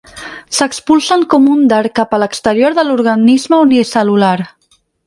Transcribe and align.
S'expulsen 0.59 1.25
com 1.35 1.45
un 1.57 1.61
dard 1.73 1.93
cap 2.01 2.17
a 2.17 2.21
l'exterior 2.25 2.79
de 2.81 2.89
l'organisme 2.89 3.65
unicel·lular. 3.69 4.37